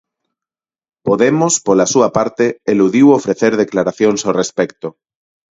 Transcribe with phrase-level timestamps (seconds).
[1.07, 4.87] Podemos, pola súa parte, eludiu ofrecer declaracións ao respecto.